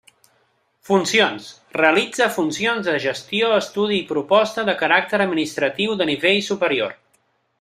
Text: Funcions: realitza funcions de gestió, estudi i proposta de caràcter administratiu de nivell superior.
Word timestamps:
Funcions: 0.89 1.49
realitza 1.77 2.29
funcions 2.37 2.87
de 2.89 2.95
gestió, 3.03 3.51
estudi 3.59 3.99
i 3.99 4.07
proposta 4.13 4.65
de 4.71 4.77
caràcter 4.81 5.23
administratiu 5.29 5.97
de 6.01 6.11
nivell 6.13 6.41
superior. 6.51 6.99